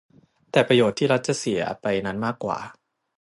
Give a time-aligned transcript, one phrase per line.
[0.51, 2.59] แต่ประโยชน์ที่รัฐจะเสียไปนั้นมากกว่า